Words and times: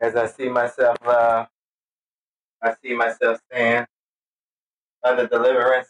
As 0.00 0.16
I 0.16 0.26
see 0.26 0.48
myself, 0.48 0.96
uh, 1.06 1.46
I 2.62 2.74
see 2.82 2.94
myself 2.94 3.40
stand 3.50 3.86
under 5.04 5.26
deliverance. 5.28 5.88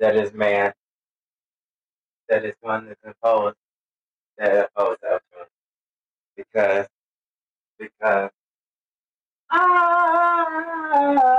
That 0.00 0.16
is 0.16 0.32
man. 0.34 0.72
That 2.28 2.44
is 2.44 2.54
one 2.60 2.88
that 2.88 2.98
oppose 3.04 3.54
that 4.38 4.70
oppose 4.76 4.96
that 5.02 5.22
because 6.36 6.86
because 7.78 8.30
I 9.50 11.31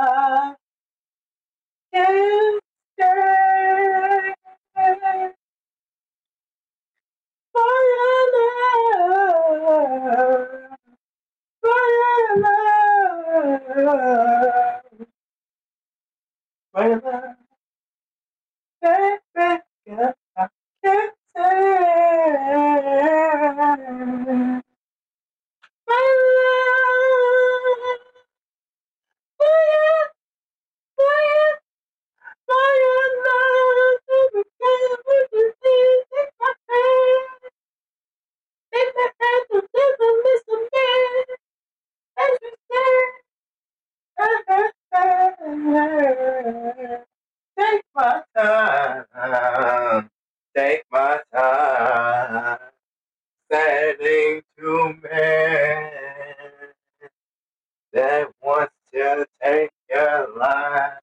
For 16.74 17.02
love. 17.04 17.36
Baby, 18.82 19.62
I 20.38 20.48
can't 20.86 21.14
stand. 21.36 21.66
My 47.96 48.22
time, 48.38 50.10
take 50.56 50.84
my 50.92 51.20
time, 51.34 52.60
standing 53.52 54.42
to 54.60 54.96
man 55.04 55.92
that 57.94 58.28
wants 58.44 58.74
to 58.94 59.28
take 59.44 59.72
your 59.90 60.30
life. 60.38 60.94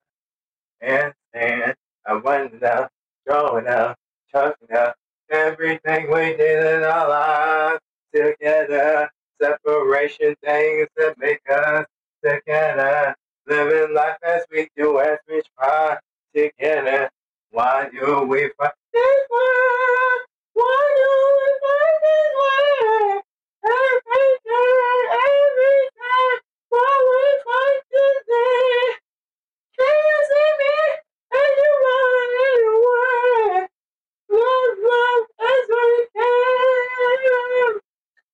and 0.82 1.14
stand. 1.30 1.74
I 2.06 2.14
went 2.14 2.62
up, 2.64 2.90
throwing 3.26 3.68
up, 3.68 3.98
chucking 4.32 4.76
up 4.76 4.96
everything 5.30 6.10
we 6.12 6.36
did 6.36 6.76
in 6.78 6.84
our 6.84 7.10
lives 7.10 7.80
together. 8.14 9.10
Separation 9.42 10.34
things 10.44 10.88
that 10.96 11.16
make 11.18 11.42
us 11.50 11.86
together. 12.24 13.16
Living 13.48 13.94
life 13.94 14.18
as 14.24 14.42
we 14.52 14.68
do, 14.76 15.00
as 15.00 15.18
we 15.28 15.42
try 15.58 15.98
together. 16.34 17.10
Why 17.50 17.88
do 17.92 18.22
we 18.28 18.50
fight? 18.58 18.72
Why 20.54 20.84
do 20.98 21.10
we 21.36 21.46
fight 21.62 21.96
this 22.04 22.30
way? 22.40 23.22
Every 23.64 24.28
day, 24.46 24.72
every 25.28 25.80
day. 25.98 26.30
Why 26.70 26.92
we 27.10 27.24
fight 27.46 27.82
today? 27.92 28.96
Can 29.78 29.96
you 30.08 30.20
see 30.30 30.50
me? 30.60 30.76
Anyone, 31.42 32.32
anywhere. 32.48 33.68
Love, 34.30 34.78
love, 34.90 35.26
as 35.40 35.64
we 35.70 36.06
can. 36.16 37.74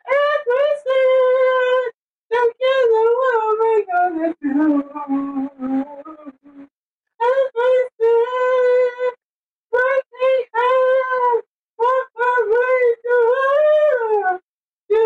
As 0.07 0.43
we 0.49 0.63
stand 0.83 1.93
together, 2.31 3.07
what 3.19 3.37
are 3.43 3.57
we 3.63 3.73
gonna 3.87 4.31
do? 4.43 4.57
As 7.21 7.47
we 7.57 7.71
stand, 7.95 9.17
breaking 9.73 10.45
hands, 10.55 11.45
what 11.77 12.07
are 12.27 12.45
we 12.51 12.69
gonna 13.07 14.41
do? 14.91 15.03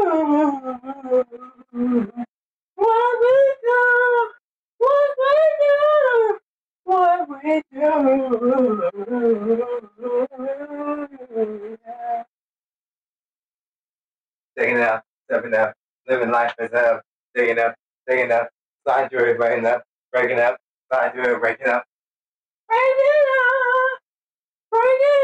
What 2.77 3.21
we 3.21 3.37
do, 3.63 3.83
what 4.79 5.11
we 5.19 5.35
do, 5.61 6.41
what 6.85 7.21
we 7.31 7.63
do. 7.73 7.90
Taking 14.59 14.79
out, 14.79 15.03
stepping 15.29 15.55
out, 15.55 15.75
living 16.09 16.31
life 16.31 16.55
as 16.59 16.71
hell. 16.73 17.03
Taking 17.37 17.59
up, 17.59 17.75
taking 18.09 18.33
up, 18.33 18.49
sliding 18.85 19.11
through 19.11 19.33
it, 19.33 19.37
breaking 19.37 19.67
up, 19.67 19.83
breaking 20.13 20.39
up, 20.39 20.57
sliding 20.91 21.13
through 21.13 21.35
it, 21.35 21.41
breaking 21.41 21.69
up. 21.69 21.85
Break 22.69 22.81
it 22.81 23.29
up, 23.37 24.01
break 24.71 24.83
it 24.83 25.20